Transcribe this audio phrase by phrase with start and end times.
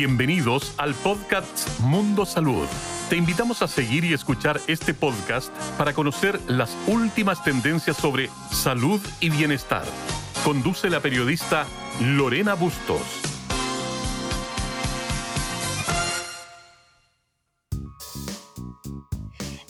[0.00, 2.66] Bienvenidos al podcast Mundo Salud.
[3.10, 8.98] Te invitamos a seguir y escuchar este podcast para conocer las últimas tendencias sobre salud
[9.20, 9.84] y bienestar.
[10.42, 11.66] Conduce la periodista
[12.00, 13.02] Lorena Bustos.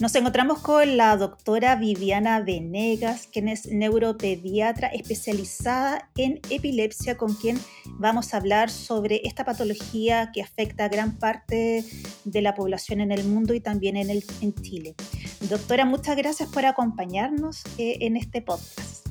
[0.01, 7.59] Nos encontramos con la doctora Viviana Venegas, quien es neuropediatra especializada en epilepsia, con quien
[7.99, 11.85] vamos a hablar sobre esta patología que afecta a gran parte
[12.23, 14.95] de la población en el mundo y también en, el, en Chile.
[15.41, 19.05] Doctora, muchas gracias por acompañarnos eh, en este podcast.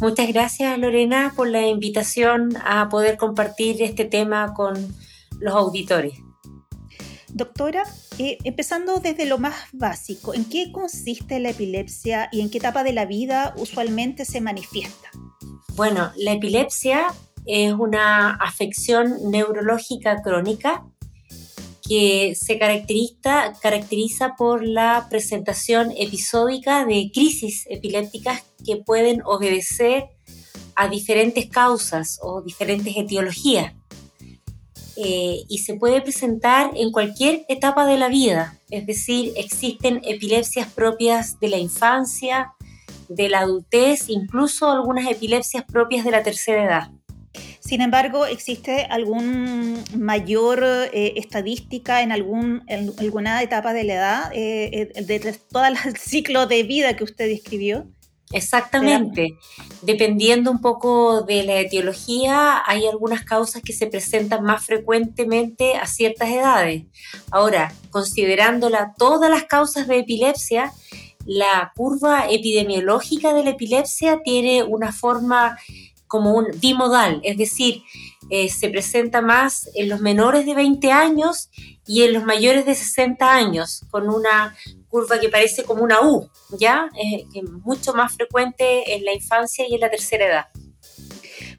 [0.00, 4.76] Muchas gracias, Lorena, por la invitación a poder compartir este tema con
[5.40, 6.14] los auditores.
[7.34, 7.84] Doctora,
[8.18, 12.82] eh, empezando desde lo más básico, ¿en qué consiste la epilepsia y en qué etapa
[12.84, 15.10] de la vida usualmente se manifiesta?
[15.74, 17.06] Bueno, la epilepsia
[17.46, 20.84] es una afección neurológica crónica
[21.88, 30.04] que se caracteriza, caracteriza por la presentación episódica de crisis epilépticas que pueden obedecer
[30.74, 33.72] a diferentes causas o diferentes etiologías.
[35.00, 40.66] Eh, y se puede presentar en cualquier etapa de la vida, es decir, existen epilepsias
[40.72, 42.54] propias de la infancia,
[43.08, 46.90] de la adultez, incluso algunas epilepsias propias de la tercera edad.
[47.60, 55.18] Sin embargo, ¿existe algún mayor eh, estadística en, alguna etapa de la edad, eh, de,
[55.20, 57.86] de todo el ciclo de vida que usted describió?
[58.32, 59.38] Exactamente.
[59.82, 65.86] Dependiendo un poco de la etiología, hay algunas causas que se presentan más frecuentemente a
[65.86, 66.84] ciertas edades.
[67.30, 70.72] Ahora, considerándola todas las causas de epilepsia,
[71.24, 75.58] la curva epidemiológica de la epilepsia tiene una forma
[76.06, 77.82] como un bimodal, es decir,
[78.30, 81.50] eh, se presenta más en los menores de 20 años
[81.86, 84.56] y en los mayores de 60 años, con una
[84.88, 86.28] curva que parece como una U,
[86.58, 86.88] ¿ya?
[86.96, 90.46] Eh, es mucho más frecuente en la infancia y en la tercera edad.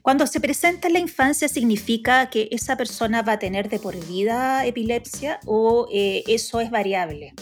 [0.02, 3.94] Cuando se presenta en la infancia, ¿significa que esa persona va a tener de por
[4.06, 7.34] vida epilepsia o eh, eso es variable?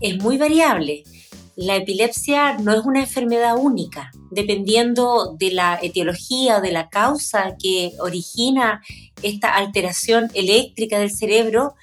[0.00, 1.04] Es muy variable.
[1.54, 4.10] La epilepsia no es una enfermedad única.
[4.30, 8.82] Dependiendo de la etiología o de la causa que origina
[9.22, 11.74] esta alteración eléctrica del cerebro,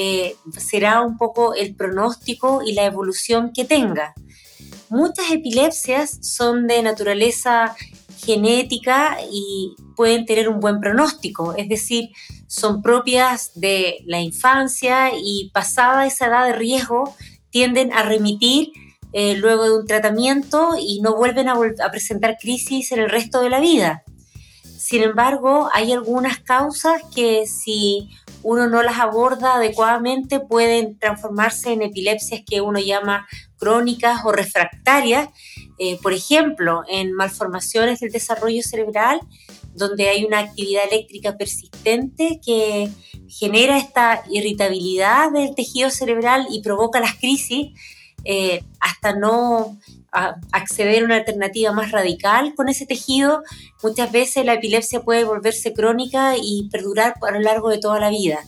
[0.00, 4.14] eh, será un poco el pronóstico y la evolución que tenga.
[4.90, 7.74] Muchas epilepsias son de naturaleza
[8.24, 12.10] genética y pueden tener un buen pronóstico, es decir,
[12.46, 17.16] son propias de la infancia y pasada esa edad de riesgo
[17.50, 18.70] tienden a remitir
[19.12, 23.40] eh, luego de un tratamiento y no vuelven a, a presentar crisis en el resto
[23.40, 24.04] de la vida.
[24.88, 28.08] Sin embargo, hay algunas causas que si
[28.42, 33.28] uno no las aborda adecuadamente, pueden transformarse en epilepsias que uno llama
[33.58, 35.28] crónicas o refractarias,
[35.78, 39.20] eh, por ejemplo, en malformaciones del desarrollo cerebral,
[39.74, 42.88] donde hay una actividad eléctrica persistente que
[43.28, 47.78] genera esta irritabilidad del tejido cerebral y provoca las crisis
[48.24, 49.78] eh, hasta no
[50.10, 53.42] acceder a una alternativa más radical con ese tejido,
[53.82, 58.10] muchas veces la epilepsia puede volverse crónica y perdurar a lo largo de toda la
[58.10, 58.40] vida.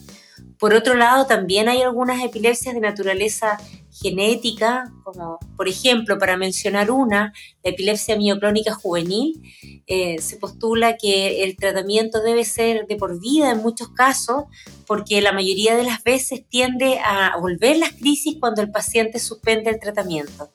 [0.61, 3.57] Por otro lado, también hay algunas epilepsias de naturaleza
[3.91, 7.33] genética, como por ejemplo, para mencionar una,
[7.63, 9.41] la epilepsia mioclónica juvenil,
[9.87, 14.43] eh, se postula que el tratamiento debe ser de por vida en muchos casos,
[14.85, 19.69] porque la mayoría de las veces tiende a volver las crisis cuando el paciente suspende
[19.69, 20.51] el tratamiento.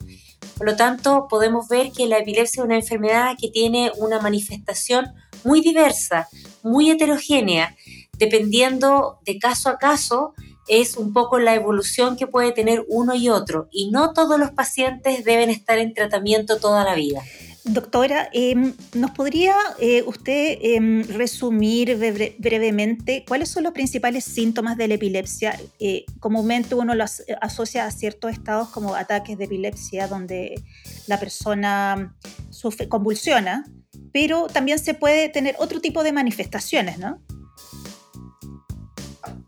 [0.56, 5.12] Por lo tanto, podemos ver que la epilepsia es una enfermedad que tiene una manifestación
[5.44, 6.28] muy diversa,
[6.62, 7.77] muy heterogénea,
[8.19, 10.35] dependiendo de caso a caso,
[10.67, 13.69] es un poco la evolución que puede tener uno y otro.
[13.70, 17.23] Y no todos los pacientes deben estar en tratamiento toda la vida.
[17.68, 21.96] Doctora, em, ¿nos podría eh, usted em, resumir
[22.38, 25.60] brevemente cuáles son los principales síntomas de la epilepsia?
[25.80, 30.62] Eh, comúnmente uno los asocia a ciertos estados como ataques de epilepsia donde
[31.08, 32.16] la persona
[32.50, 33.64] sufre, convulsiona,
[34.12, 37.20] pero también se puede tener otro tipo de manifestaciones, ¿no?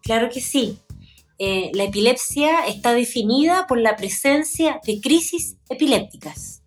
[0.02, 0.80] Claro que sí.
[1.38, 6.57] Eh, la epilepsia está definida por la presencia de crisis epilépticas,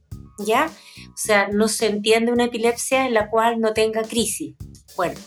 [0.46, 0.70] ¿ya?
[1.08, 4.56] O sea, no se entiende una epilepsia en la cual no tenga crisis.
[4.96, 5.20] Bueno,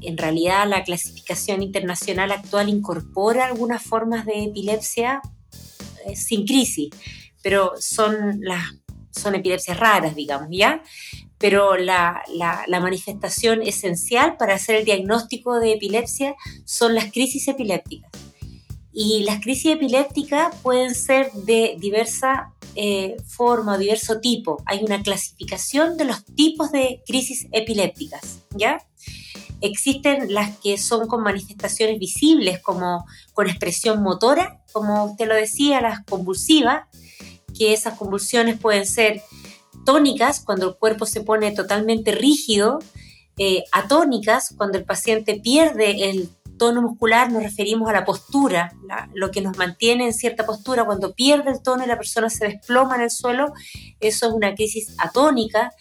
[0.00, 5.20] en realidad la clasificación internacional actual incorpora algunas formas de epilepsia
[6.06, 6.90] eh, sin crisis,
[7.42, 8.62] pero son las
[9.10, 10.82] son epilepsias raras, digamos, ¿ya?
[11.42, 12.22] pero la,
[12.68, 18.12] manifestación esencial para hacer el diagnóstico de epilepsia son las crisis epilépticas.
[18.92, 24.62] Y las crisis epilépticas pueden ser de diversa eh, forma diverso tipo.
[24.66, 28.78] Hay una clasificación de los tipos de crisis epilépticas, ¿ya?
[29.60, 35.80] Existen las que son con manifestaciones visibles, como con expresión motora, como usted lo decía,
[35.80, 36.86] las convulsivas,
[37.56, 39.22] que esas convulsiones pueden ser
[39.84, 42.80] tónicas, cuando el cuerpo se pone totalmente rígido,
[43.38, 46.28] eh, atónicas, cuando el paciente pierde el
[46.58, 48.72] tono muscular, nos referimos a la postura,
[49.14, 52.46] lo que nos mantiene en cierta postura, cuando pierde el tono y la persona se
[52.46, 53.52] desploma en el suelo,
[54.00, 55.72] eso es una crisis atónica,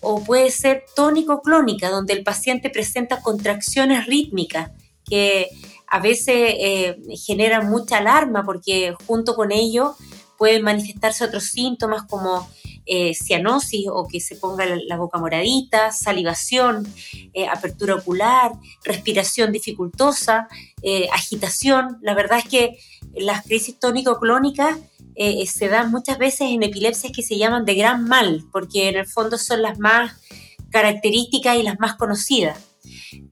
[0.00, 4.70] o puede ser tónico-clónica, donde el paciente presenta contracciones rítmicas
[5.04, 5.48] que
[5.86, 6.96] a veces eh,
[7.26, 9.96] generan mucha alarma porque junto con ello
[10.36, 12.48] pueden manifestarse otros síntomas como
[12.90, 16.86] eh, cianosis o que se ponga la, boca moradita, salivación,
[17.34, 18.52] eh, apertura ocular,
[18.82, 20.48] respiración dificultosa,
[20.82, 21.98] eh, agitación.
[22.00, 22.78] La verdad es que
[23.14, 24.78] las crisis tónico-clónicas
[25.46, 29.06] se dan muchas veces en epilepsias que se llaman de gran mal, porque en el
[29.06, 30.12] fondo son las más
[30.70, 32.56] características y las más conocidas.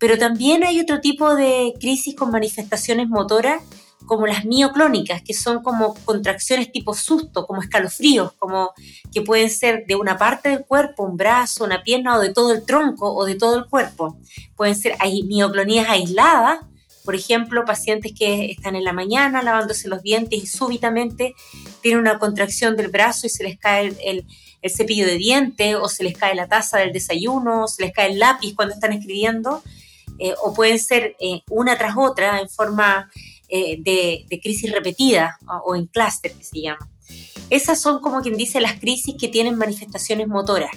[0.00, 3.62] Pero también hay otro tipo de crisis con manifestaciones motoras
[4.06, 8.72] como las mioclónicas, que son como contracciones tipo susto, como escalofríos, como
[9.12, 12.52] que pueden ser de una parte del cuerpo, un brazo, una pierna o de todo
[12.52, 14.18] el tronco o de todo el cuerpo.
[14.56, 16.60] Pueden ser mioclonías aisladas,
[17.04, 21.36] por ejemplo, pacientes que están en la mañana lavándose los dientes y súbitamente
[21.80, 24.26] tienen una contracción del brazo y se les cae el,
[24.68, 28.10] cepillo de dientes o se les cae la taza del desayuno o se les cae
[28.10, 29.62] el lápiz cuando están escribiendo.
[30.18, 33.08] Eh, o pueden ser eh, una tras otra en forma
[33.48, 36.90] eh, de, crisis repetida o, en clúster que se llama.
[37.50, 40.70] Esas son como quien dice las crisis que tienen manifestaciones motoras.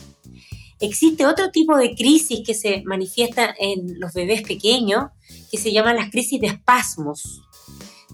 [0.79, 5.07] Existe otro tipo de crisis que se manifiesta en los bebés pequeños
[5.51, 7.41] que se llaman las crisis de espasmos,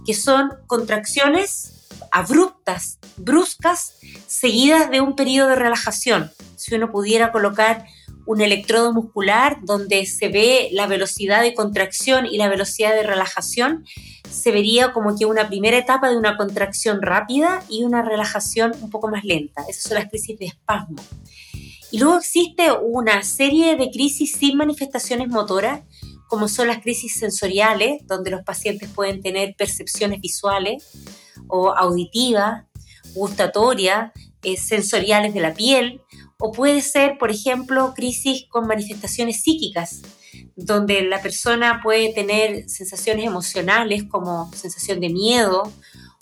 [0.05, 3.95] que son contracciones abruptas, bruscas,
[4.27, 6.31] seguidas de un periodo de relajación.
[6.55, 7.85] Si uno pudiera colocar
[8.25, 13.85] un electrodo muscular donde se ve la velocidad de contracción y la velocidad de relajación,
[14.35, 18.89] se vería como que una primera etapa de una contracción rápida y una relajación un
[18.89, 19.63] poco más lenta.
[19.69, 20.97] Esas son las crisis de espasmo.
[21.91, 25.81] Y luego existe una serie de crisis sin manifestaciones motoras,
[26.27, 30.83] como son las crisis sensoriales, donde los pacientes pueden tener percepciones visuales
[31.47, 32.65] o auditivas,
[33.13, 34.11] gustatorias,
[34.43, 36.01] eh, sensoriales de la piel,
[36.37, 40.01] o puede ser, por ejemplo, crisis con manifestaciones psíquicas,
[40.55, 45.71] donde la persona puede tener sensaciones emocionales como sensación de miedo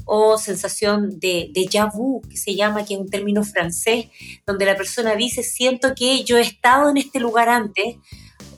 [0.06, 4.07] o sensación de déjà vu, que se llama, que es un término francés,
[4.45, 7.95] donde la persona dice, siento que yo he estado en este lugar antes,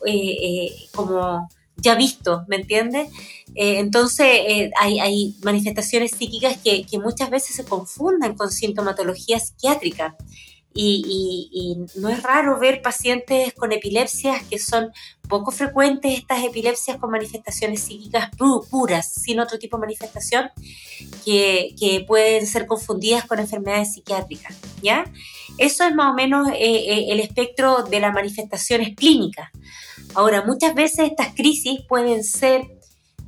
[0.06, 3.10] eh, eh, como ya visto, ¿me entiendes?
[3.54, 10.16] Eh, entonces hay, manifestaciones psíquicas que, que muchas veces se confunden con sintomatología psiquiátrica.
[10.78, 14.92] Y, no es raro ver pacientes con epilepsias que son
[15.30, 18.30] poco frecuentes estas epilepsias con manifestaciones psíquicas
[18.70, 20.50] puras, sin otro tipo de manifestación,
[21.24, 24.56] que, pueden ser confundidas con enfermedades psiquiátricas.
[24.82, 25.06] ¿ya?
[25.58, 29.50] Eso es más o menos eh, eh, el espectro de las manifestaciones clínicas.
[30.14, 32.75] Ahora, muchas veces estas crisis pueden ser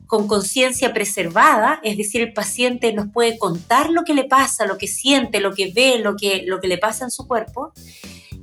[0.07, 4.77] con conciencia preservada, es decir, el paciente nos puede contar lo que le pasa, lo
[4.77, 7.73] que siente, lo que ve, lo que, lo que le pasa en su cuerpo,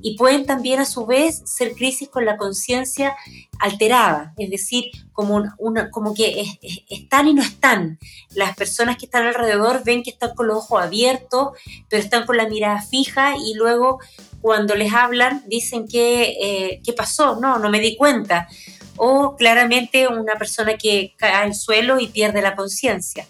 [0.03, 3.17] y pueden también a su vez ser crisis con la conciencia
[3.59, 6.45] alterada, es decir, como, una, como que
[6.91, 7.99] están y no están.
[8.35, 11.53] Las personas que están alrededor ven que están con los ojos abiertos,
[11.89, 13.99] pero están con la mirada fija y luego
[14.43, 17.37] cuando les hablan dicen que, eh, ¿qué pasó?
[17.41, 18.47] No, no me di cuenta
[18.97, 23.27] o claramente una persona que cae al suelo y pierde la conciencia.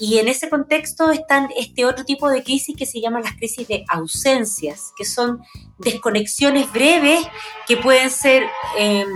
[0.00, 3.66] Y en ese contexto están este otro tipo de crisis que se llaman las crisis
[3.66, 5.42] de ausencias, que son
[5.78, 7.26] desconexiones breves
[7.66, 8.44] que pueden ser
[8.78, 9.08] em,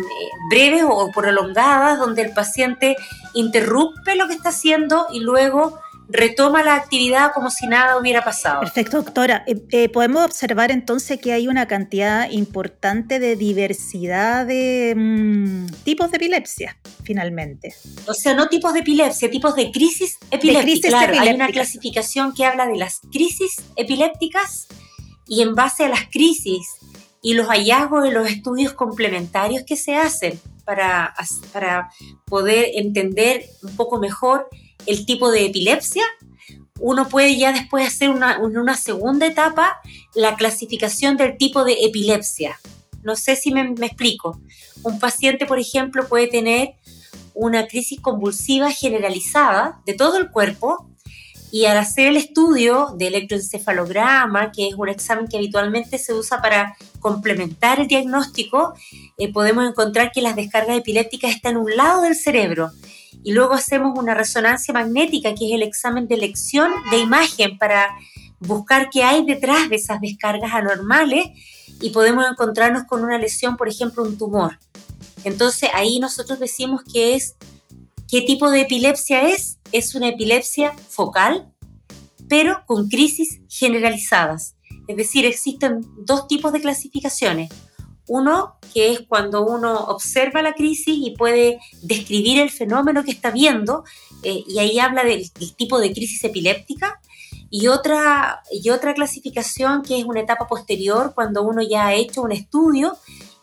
[0.50, 2.96] breves o prolongadas, donde el paciente
[3.34, 5.78] interrumpe lo que está haciendo y luego
[6.12, 8.60] retoma la actividad como si nada hubiera pasado.
[8.60, 9.44] Perfecto, doctora.
[9.46, 16.10] Eh, eh, podemos observar entonces que hay una cantidad importante de diversidad de mm, tipos
[16.10, 17.74] de epilepsia, finalmente.
[18.06, 20.90] O sea, no tipos de epilepsia, tipos de crisis epilépticas.
[20.90, 24.68] claro, hay una clasificación que habla de las crisis epilépticas
[25.26, 26.66] y en base a las crisis
[27.22, 31.14] y los hallazgos de los estudios complementarios que se hacen para,
[31.52, 31.90] para
[32.26, 34.48] poder entender un poco mejor
[34.86, 36.04] el tipo de epilepsia,
[36.80, 39.80] uno puede ya después hacer una, una segunda etapa
[40.14, 42.58] la clasificación del tipo de epilepsia.
[43.02, 44.40] No sé si me, me explico.
[44.82, 46.74] Un paciente, por ejemplo, puede tener
[47.34, 50.91] una crisis convulsiva generalizada de todo el cuerpo
[51.52, 56.40] y al hacer el estudio de electroencefalograma, que es un examen que habitualmente se usa
[56.40, 58.72] para complementar el diagnóstico,
[59.18, 62.70] eh, podemos encontrar que las descargas epilépticas están en un lado del cerebro.
[63.22, 67.86] Y luego hacemos una resonancia magnética, que es el examen de elección de imagen para
[68.40, 71.26] buscar qué hay detrás de esas descargas anormales
[71.82, 74.58] y podemos encontrarnos con una lesión, por ejemplo, un tumor.
[75.22, 77.36] Entonces ahí nosotros decimos que es
[78.12, 79.56] ¿Qué tipo de epilepsia es?
[79.72, 81.52] Es una epilepsia focal,
[82.28, 84.54] pero con crisis generalizadas.
[84.86, 87.50] Es decir, existen dos tipos de clasificaciones.
[88.08, 93.30] Uno, que es cuando uno observa la crisis y puede describir el fenómeno que está
[93.30, 93.84] viendo,
[94.22, 97.00] eh, y ahí habla del, del, tipo de crisis epiléptica.
[97.48, 102.22] Y otra, y otra clasificación que es una etapa posterior, cuando uno ya ha hecho
[102.22, 102.96] un estudio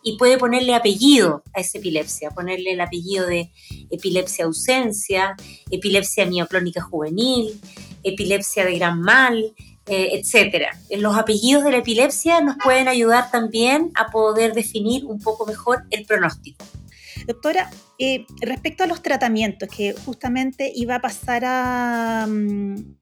[0.04, 3.52] y puede ponerle apellido a esa epilepsia, ponerle el apellido de
[3.92, 5.36] epilepsia ausencia,
[5.72, 7.60] epilepsia mioclónica juvenil,
[8.04, 9.54] epilepsia de gran mal,
[9.88, 10.78] eh, etcétera.
[10.92, 15.84] Los apellidos de la epilepsia nos pueden ayudar también a poder definir un poco mejor
[15.90, 16.64] el pronóstico.
[17.26, 22.99] Doctora, eh, respecto a los tratamientos, que justamente iba a pasar a, mm,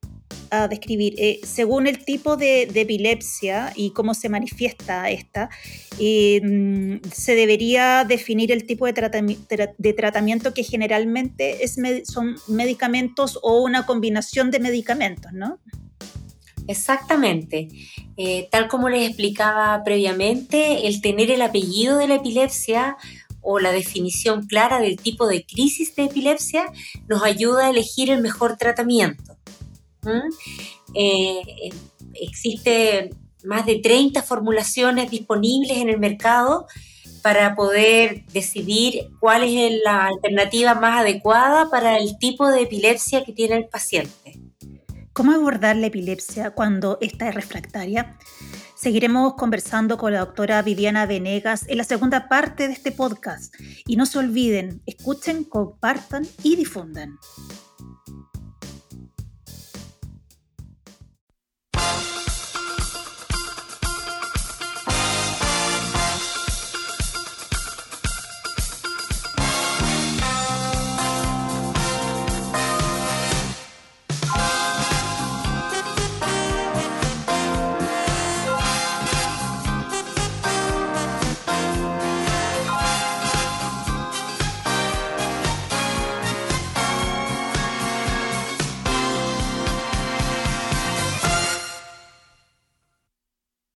[0.50, 5.50] a describir, eh, según el tipo de, epilepsia y cómo se manifiesta esta,
[6.00, 8.93] eh, se debería definir el tipo de,
[9.77, 15.60] de tratamiento que generalmente es son medicamentos o una combinación de medicamentos, ¿no?
[16.67, 17.69] Exactamente.
[18.17, 22.98] Eh, tal como les explicaba previamente, el tener el apellido de la epilepsia
[23.41, 26.65] o la definición clara del tipo de crisis de epilepsia
[27.07, 29.37] nos ayuda a elegir el mejor tratamiento.
[30.94, 31.70] Eh,
[32.14, 36.68] existen más de 30 formulaciones disponibles en el mercado
[37.22, 43.34] para poder decidir cuál es la alternativa más adecuada para el tipo de epilepsia que
[43.34, 44.40] tiene el paciente.
[45.14, 48.18] ¿Cómo abordar la epilepsia cuando esta es refractaria?
[48.76, 53.56] Seguiremos conversando con la doctora Viviana Venegas en la segunda parte de este podcast.
[53.88, 57.18] Y no se olviden, escuchen, compartan y difundan.